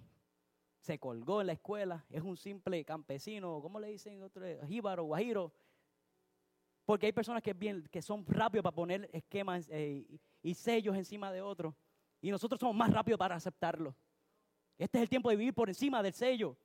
[0.82, 4.44] se colgó en la escuela, es un simple campesino, ¿cómo le dicen otro?
[4.68, 5.54] Jíbaro, guajiro.
[6.86, 10.04] Porque hay personas que, bien, que son rápidos para poner esquemas eh,
[10.42, 11.76] y sellos encima de otros.
[12.20, 13.96] Y nosotros somos más rápidos para aceptarlo.
[14.78, 16.58] Este es el tiempo de vivir por encima del sello,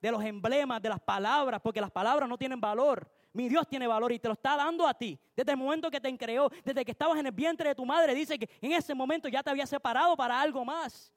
[0.00, 3.10] de los emblemas, de las palabras, porque las palabras no tienen valor.
[3.32, 5.18] Mi Dios tiene valor y te lo está dando a ti.
[5.34, 8.14] Desde el momento que te creó, desde que estabas en el vientre de tu madre,
[8.14, 11.12] dice que en ese momento ya te había separado para algo más.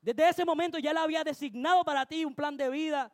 [0.00, 3.12] Desde ese momento ya Él había designado para ti un plan de vida.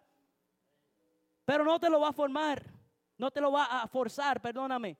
[1.44, 2.62] Pero no te lo va a formar.
[3.16, 4.97] No te lo va a forzar, perdóname.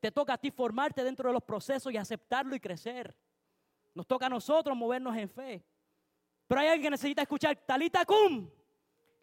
[0.00, 3.14] Te toca a ti formarte dentro de los procesos y aceptarlo y crecer.
[3.94, 5.64] Nos toca a nosotros movernos en fe.
[6.46, 8.48] Pero hay alguien que necesita escuchar, Talita Cum,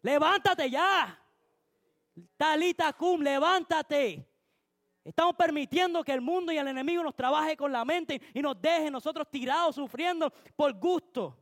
[0.02, 1.18] levántate ya.
[2.36, 4.35] Talita Cum, levántate.
[5.06, 8.60] Estamos permitiendo que el mundo y el enemigo nos trabaje con la mente y nos
[8.60, 11.38] deje nosotros tirados, sufriendo por gusto.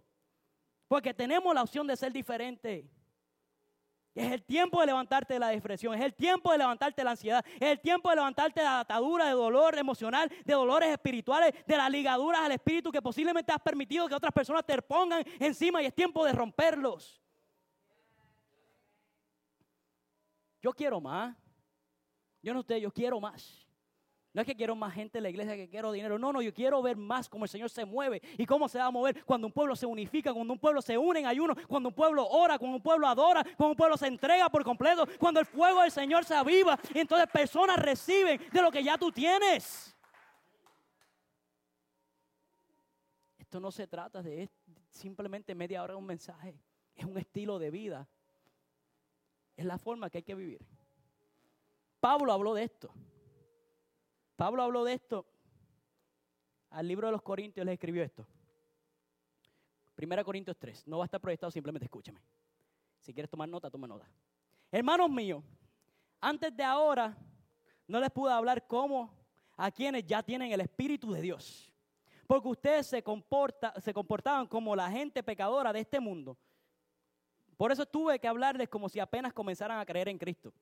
[0.86, 2.86] Porque tenemos la opción de ser diferente.
[4.14, 7.12] Es el tiempo de levantarte de la depresión, es el tiempo de levantarte de la
[7.12, 11.54] ansiedad, es el tiempo de levantarte de la atadura, de dolor emocional, de dolores espirituales,
[11.66, 15.82] de las ligaduras al espíritu que posiblemente has permitido que otras personas te pongan encima
[15.82, 17.18] y es tiempo de romperlos.
[20.60, 21.43] Yo quiero más.
[22.44, 23.66] Yo no sé, yo quiero más.
[24.34, 26.18] No es que quiero más gente en la iglesia, que quiero dinero.
[26.18, 28.84] No, no, yo quiero ver más cómo el Señor se mueve y cómo se va
[28.84, 31.88] a mover cuando un pueblo se unifica, cuando un pueblo se une en ayuno, cuando
[31.88, 35.40] un pueblo ora, cuando un pueblo adora, cuando un pueblo se entrega por completo, cuando
[35.40, 39.10] el fuego del Señor se aviva y entonces personas reciben de lo que ya tú
[39.10, 39.96] tienes.
[43.38, 44.50] Esto no se trata de
[44.90, 46.60] simplemente media hora de un mensaje,
[46.94, 48.06] es un estilo de vida.
[49.56, 50.73] Es la forma que hay que vivir.
[52.04, 52.90] Pablo habló de esto.
[54.36, 55.24] Pablo habló de esto.
[56.68, 58.26] Al libro de los Corintios le escribió esto.
[59.94, 60.86] Primera Corintios 3.
[60.86, 62.20] No va a estar proyectado, simplemente escúchame.
[63.00, 64.06] Si quieres tomar nota, toma nota.
[64.70, 65.42] Hermanos míos,
[66.20, 67.16] antes de ahora
[67.86, 69.10] no les pude hablar como
[69.56, 71.72] a quienes ya tienen el Espíritu de Dios.
[72.26, 76.36] Porque ustedes se, comporta, se comportaban como la gente pecadora de este mundo.
[77.56, 80.52] Por eso tuve que hablarles como si apenas comenzaran a creer en Cristo.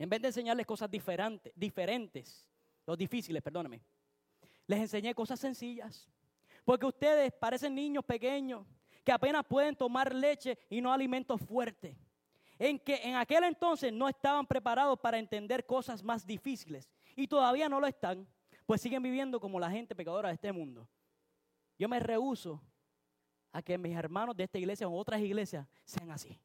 [0.00, 2.46] En vez de enseñarles cosas diferentes, diferentes,
[2.86, 3.82] los difíciles, perdóname,
[4.66, 6.08] les enseñé cosas sencillas.
[6.64, 8.66] Porque ustedes parecen niños pequeños
[9.04, 11.98] que apenas pueden tomar leche y no alimentos fuertes.
[12.58, 17.68] En que en aquel entonces no estaban preparados para entender cosas más difíciles y todavía
[17.68, 18.26] no lo están,
[18.64, 20.88] pues siguen viviendo como la gente pecadora de este mundo.
[21.78, 22.62] Yo me rehuso
[23.52, 26.40] a que mis hermanos de esta iglesia o otras iglesias sean así.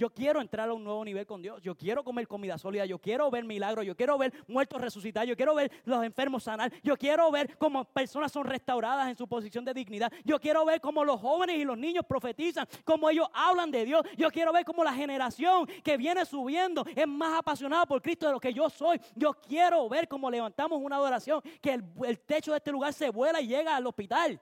[0.00, 1.60] Yo quiero entrar a un nuevo nivel con Dios.
[1.60, 2.86] Yo quiero comer comida sólida.
[2.86, 3.84] Yo quiero ver milagros.
[3.84, 5.26] Yo quiero ver muertos resucitar.
[5.26, 6.72] Yo quiero ver los enfermos sanar.
[6.82, 10.10] Yo quiero ver cómo personas son restauradas en su posición de dignidad.
[10.24, 12.66] Yo quiero ver cómo los jóvenes y los niños profetizan.
[12.82, 14.02] Cómo ellos hablan de Dios.
[14.16, 18.32] Yo quiero ver cómo la generación que viene subiendo es más apasionada por Cristo de
[18.32, 18.98] lo que yo soy.
[19.14, 21.42] Yo quiero ver cómo levantamos una adoración.
[21.60, 24.40] Que el, el techo de este lugar se vuela y llega al hospital.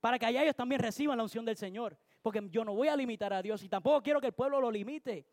[0.00, 2.96] Para que allá ellos también reciban la unción del Señor porque yo no voy a
[2.96, 5.26] limitar a Dios y tampoco quiero que el pueblo lo limite.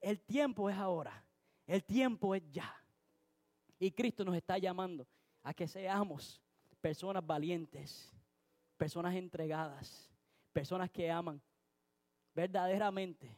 [0.00, 1.24] El tiempo es ahora,
[1.66, 2.74] el tiempo es ya.
[3.78, 5.06] Y Cristo nos está llamando
[5.42, 6.42] a que seamos
[6.80, 8.12] personas valientes,
[8.76, 10.10] personas entregadas,
[10.52, 11.40] personas que aman
[12.34, 13.36] verdaderamente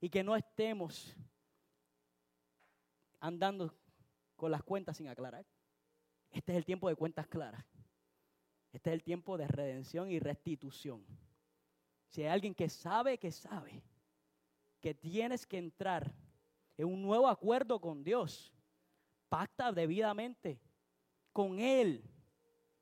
[0.00, 1.16] y que no estemos
[3.20, 3.74] andando
[4.36, 5.46] con las cuentas sin aclarar.
[6.30, 7.64] Este es el tiempo de cuentas claras.
[8.72, 11.06] Este es el tiempo de redención y restitución.
[12.08, 13.82] Si hay alguien que sabe, que sabe
[14.80, 16.14] que tienes que entrar
[16.76, 18.52] en un nuevo acuerdo con Dios,
[19.28, 20.60] pacta debidamente
[21.32, 22.04] con Él.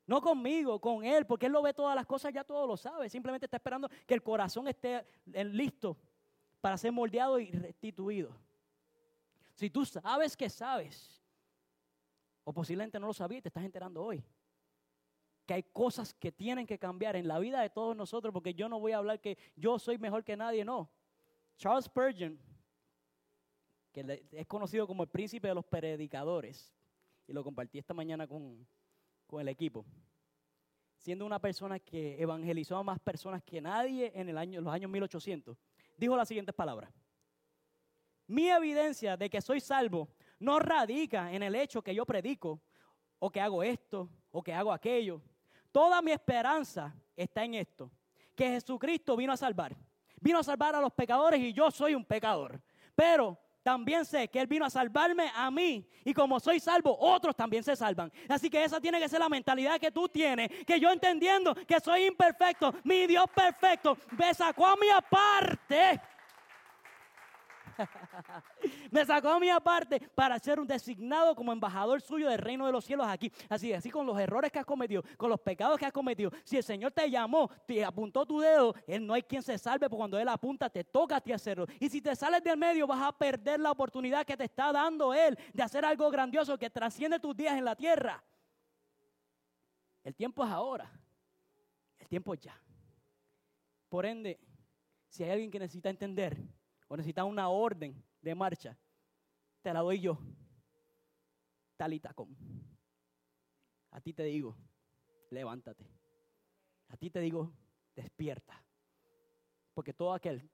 [0.05, 3.09] No conmigo, con Él, porque Él lo ve todas las cosas, ya todo lo sabe.
[3.09, 5.97] Simplemente está esperando que el corazón esté listo
[6.59, 8.35] para ser moldeado y restituido.
[9.53, 11.23] Si tú sabes que sabes,
[12.43, 14.23] o posiblemente no lo sabías, te estás enterando hoy
[15.45, 18.69] que hay cosas que tienen que cambiar en la vida de todos nosotros, porque yo
[18.69, 20.89] no voy a hablar que yo soy mejor que nadie, no.
[21.57, 22.39] Charles Spurgeon,
[23.91, 26.73] que es conocido como el príncipe de los predicadores,
[27.27, 28.67] y lo compartí esta mañana con,
[29.27, 29.85] con el equipo.
[30.97, 34.89] siendo una persona que evangelizó a más personas que nadie en el año, los años
[34.89, 35.57] 1800,
[35.97, 36.93] dijo las siguientes palabras.
[38.27, 40.07] Mi evidencia de que soy salvo
[40.39, 42.61] no radica en el hecho que yo predico
[43.19, 45.21] o que hago esto o que hago aquello.
[45.73, 47.89] Toda mi esperanza está en esto,
[48.35, 49.75] que Jesucristo vino a salvar.
[50.21, 52.61] Vino a salvar a los pecadores y yo soy un pecador.
[52.95, 55.89] Pero también sé que Él vino a salvarme a mí.
[56.05, 58.11] Y como soy salvo, otros también se salvan.
[58.29, 60.47] Así que esa tiene que ser la mentalidad que tú tienes.
[60.63, 65.99] Que yo entendiendo que soy imperfecto, mi Dios perfecto me sacó a mi aparte
[68.91, 72.71] me sacó a mí aparte para ser un designado como embajador suyo del reino de
[72.71, 73.31] los cielos aquí.
[73.49, 76.31] Así, así con los errores que has cometido, con los pecados que has cometido.
[76.43, 79.89] Si el Señor te llamó, te apuntó tu dedo, Él no hay quien se salve,
[79.89, 81.65] porque cuando Él apunta, te toca a ti hacerlo.
[81.79, 85.13] Y si te sales del medio, vas a perder la oportunidad que te está dando
[85.13, 88.23] Él de hacer algo grandioso que trasciende tus días en la tierra.
[90.03, 90.91] El tiempo es ahora.
[91.97, 92.59] El tiempo es ya.
[93.87, 94.39] Por ende,
[95.07, 96.37] si hay alguien que necesita entender
[96.93, 98.77] o necesitas una orden de marcha,
[99.63, 100.19] te la doy yo.
[101.75, 102.29] Talitacom.
[103.89, 104.55] A ti te digo,
[105.31, 105.89] levántate.
[106.89, 107.51] A ti te digo,
[107.95, 108.63] despierta.
[109.73, 110.47] Porque todo aquel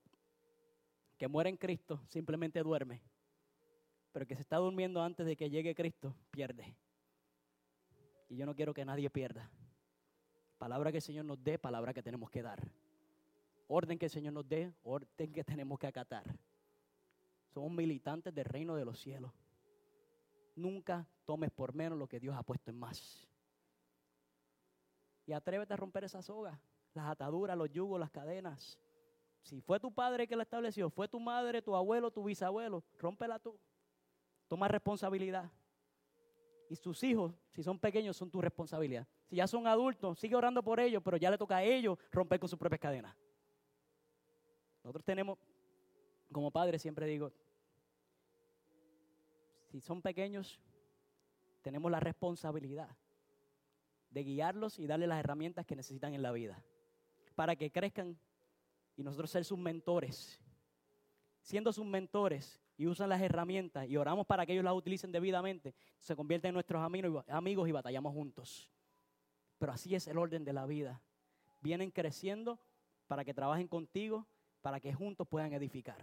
[1.17, 3.01] que muere en Cristo simplemente duerme.
[4.13, 6.77] Pero que se está durmiendo antes de que llegue Cristo, pierde.
[8.29, 9.51] Y yo no quiero que nadie pierda.
[10.57, 12.65] Palabra que el Señor nos dé, palabra que tenemos que dar
[13.69, 16.23] orden que el Señor nos dé, orden que tenemos que acatar.
[17.53, 19.31] Somos militantes del reino de los cielos.
[20.55, 23.27] Nunca tomes por menos lo que Dios ha puesto en más.
[25.25, 26.59] Y atrévete a romper esa soga,
[26.93, 28.79] las ataduras, los yugos, las cadenas.
[29.43, 33.37] Si fue tu padre que la estableció, fue tu madre, tu abuelo, tu bisabuelo, rómpela
[33.37, 33.57] tú.
[34.47, 35.49] Toma responsabilidad.
[36.69, 39.07] Y sus hijos, si son pequeños, son tu responsabilidad.
[39.27, 42.39] Si ya son adultos, sigue orando por ellos, pero ya le toca a ellos romper
[42.39, 43.15] con sus propias cadenas.
[44.89, 45.37] Nosotros tenemos,
[46.31, 47.31] como padres siempre digo,
[49.67, 50.59] si son pequeños,
[51.61, 52.89] tenemos la responsabilidad
[54.09, 56.63] de guiarlos y darles las herramientas que necesitan en la vida
[57.35, 58.17] para que crezcan
[58.95, 60.41] y nosotros ser sus mentores.
[61.43, 65.75] Siendo sus mentores y usan las herramientas y oramos para que ellos las utilicen debidamente,
[65.99, 68.71] se convierten en nuestros amigos y batallamos juntos.
[69.59, 70.99] Pero así es el orden de la vida.
[71.61, 72.59] Vienen creciendo
[73.05, 74.25] para que trabajen contigo
[74.61, 75.97] para que juntos puedan edificar.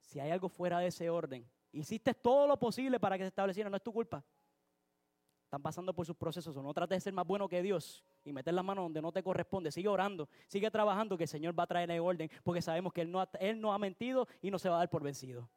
[0.00, 3.68] Si hay algo fuera de ese orden, hiciste todo lo posible para que se estableciera,
[3.68, 4.24] no es tu culpa.
[5.44, 8.52] Están pasando por sus procesos, no trates de ser más bueno que Dios y meter
[8.52, 9.70] la mano donde no te corresponde.
[9.70, 13.02] Sigue orando, sigue trabajando, que el Señor va a traer el orden, porque sabemos que
[13.02, 15.48] Él no ha, mentido y no se va a dar por vencido.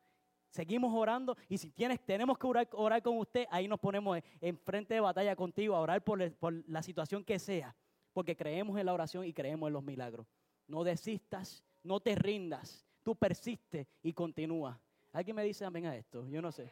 [0.52, 4.58] Seguimos orando y si tienes, tenemos que orar, orar con usted, ahí nos ponemos en
[4.58, 7.76] frente de batalla contigo a orar por, por la situación que sea,
[8.14, 10.28] porque creemos en la oración y creemos en los milagros.
[10.70, 12.86] No desistas, no te rindas.
[13.04, 14.80] Tú persiste y continúa.
[15.12, 16.28] ¿Alguien me dice amén a esto?
[16.30, 16.72] Yo no sé.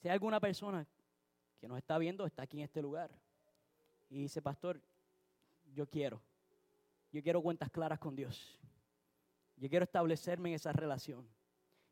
[0.00, 0.86] Si hay alguna persona
[1.60, 3.10] que nos está viendo, está aquí en este lugar,
[4.08, 4.80] y dice, pastor,
[5.74, 6.22] yo quiero,
[7.10, 8.60] yo quiero cuentas claras con Dios.
[9.56, 11.26] Yo quiero establecerme en esa relación.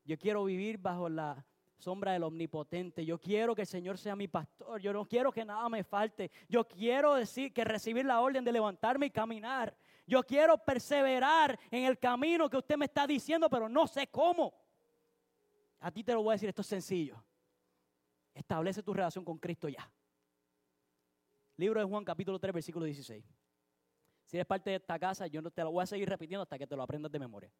[0.04, 1.44] Yo quiero vivir bajo la
[1.85, 3.05] sombra del omnipotente.
[3.05, 4.81] Yo quiero que el Señor sea mi pastor.
[4.81, 6.31] Yo no quiero que nada me falte.
[6.49, 9.77] Yo quiero decir que recibir la orden de levantarme y caminar.
[10.07, 14.55] Yo quiero perseverar en el camino que usted me está diciendo, pero no sé cómo.
[15.81, 17.23] A ti te lo voy a decir, esto es sencillo.
[18.33, 19.90] Establece tu relación con Cristo ya.
[21.59, 23.23] Libro de Juan capítulo 3 versículo 16.
[24.25, 26.59] Si eres parte de esta casa, yo no te lo voy a seguir repitiendo hasta
[26.59, 27.53] que te lo aprendas de memoria.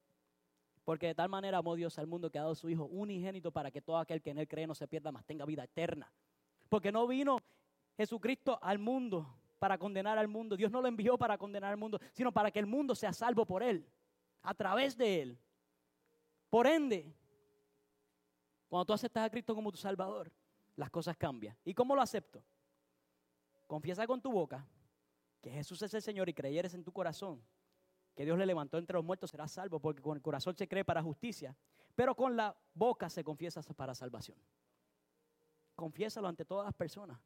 [0.85, 3.71] Porque de tal manera amó Dios al mundo que ha dado su Hijo unigénito para
[3.71, 6.13] que todo aquel que en él cree no se pierda, más tenga vida eterna.
[6.69, 7.39] Porque no vino
[7.97, 9.27] Jesucristo al mundo
[9.59, 10.57] para condenar al mundo.
[10.57, 13.47] Dios no lo envió para condenar al mundo, sino para que el mundo sea salvo
[13.47, 13.89] por él,
[14.43, 15.39] a través de él.
[16.51, 17.15] Por ende,
[18.69, 20.31] cuando tú aceptas a Cristo como tu Salvador,
[20.77, 21.57] las cosas cambian.
[21.65, 22.45] ¿Y cómo lo acepto?
[23.67, 24.67] Confiesa con tu boca
[25.41, 27.43] que Jesús es el Señor y creyeres en tu corazón
[28.15, 30.85] que Dios le levantó entre los muertos, será salvo, porque con el corazón se cree
[30.85, 31.57] para justicia,
[31.95, 34.39] pero con la boca se confiesa para salvación.
[35.75, 37.19] Confiésalo ante todas las personas.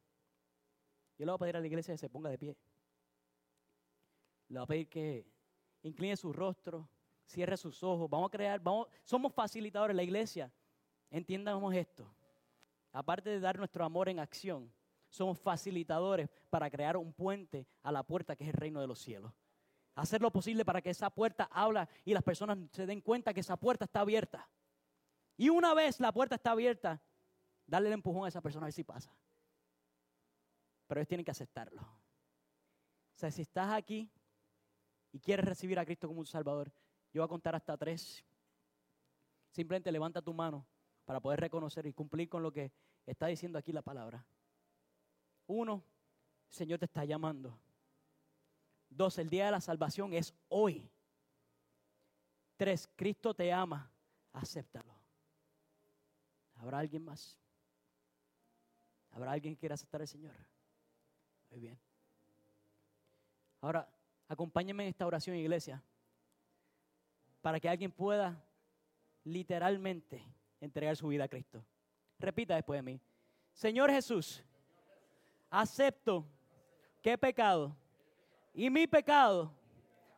[1.18, 2.56] Yo le voy a pedir a la iglesia que se ponga de pie.
[4.48, 5.26] Le voy a pedir que
[5.82, 6.88] incline su rostro,
[7.26, 8.08] cierre sus ojos.
[8.08, 10.50] Vamos a crear, vamos, somos facilitadores, la iglesia.
[11.10, 12.10] Entiendamos esto.
[12.92, 14.72] Aparte de dar nuestro amor en acción,
[15.10, 18.98] somos facilitadores para crear un puente a la puerta que es el reino de los
[18.98, 19.34] cielos
[19.99, 23.40] hacer lo posible para que esa puerta habla y las personas se den cuenta que
[23.40, 24.49] esa puerta está abierta.
[25.36, 27.03] Y una vez la puerta está abierta,
[27.66, 29.12] darle el empujón a esa persona a ver si pasa.
[30.86, 31.82] pero ellos tienen que aceptarlo.
[31.82, 34.11] O sea, si estás aquí
[35.12, 36.72] y quieres recibir a Cristo como un Salvador,
[37.12, 38.24] yo voy a contar hasta tres.
[39.51, 40.66] Simplemente levanta tu mano
[41.05, 42.72] para poder reconocer y cumplir con lo que
[43.05, 44.24] está diciendo aquí la palabra.
[45.49, 45.82] Uno,
[46.49, 47.59] el Señor te está llamando.
[48.91, 50.91] Dos, el día de la salvación es hoy.
[52.57, 53.91] Tres, Cristo te ama.
[54.32, 54.95] Acéptalo.
[56.57, 57.39] ¿Habrá alguien más?
[59.12, 60.34] ¿Habrá alguien que quiera aceptar al Señor?
[61.51, 61.78] Muy bien.
[63.61, 63.89] Ahora,
[64.28, 65.82] acompáñenme en esta oración, iglesia,
[67.41, 68.45] para que alguien pueda
[69.24, 70.22] literalmente
[70.61, 71.64] entregar su vida a Cristo.
[72.18, 73.01] Repita después de mí.
[73.53, 74.43] Señor Jesús,
[75.51, 76.24] acepto
[77.03, 77.76] que pecado
[78.59, 79.52] y mi pecado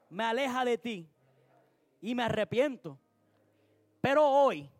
[0.08, 1.06] me aleja de ti
[2.00, 2.98] y me arrepiento.
[4.00, 4.70] Pero hoy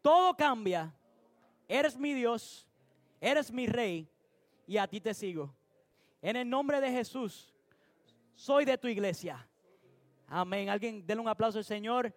[0.00, 0.94] todo cambia.
[1.66, 2.68] Eres mi Dios,
[3.20, 4.08] eres mi rey
[4.64, 5.52] y a ti te sigo.
[6.22, 7.52] En el nombre de Jesús,
[8.36, 9.44] soy de tu iglesia.
[10.28, 10.68] Amén.
[10.68, 12.14] Alguien, denle un aplauso al Señor.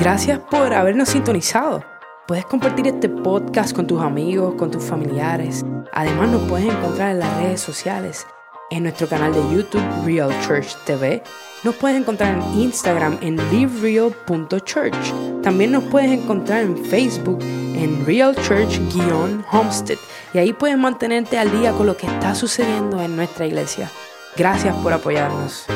[0.00, 1.84] Gracias por habernos sintonizado.
[2.30, 5.66] Puedes compartir este podcast con tus amigos, con tus familiares.
[5.92, 8.24] Además nos puedes encontrar en las redes sociales,
[8.70, 11.24] en nuestro canal de YouTube Real Church TV.
[11.64, 15.42] Nos puedes encontrar en Instagram en livereal.church.
[15.42, 19.98] También nos puedes encontrar en Facebook en Real Church-Homestead.
[20.32, 23.90] Y ahí puedes mantenerte al día con lo que está sucediendo en nuestra iglesia.
[24.36, 25.66] Gracias por apoyarnos.